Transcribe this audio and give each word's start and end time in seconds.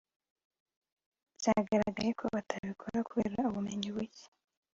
byagaragaye 1.37 2.11
ko 2.19 2.25
batabikora 2.35 2.97
kubera 3.09 3.39
ubumenyi 3.49 3.89
buke 3.95 4.25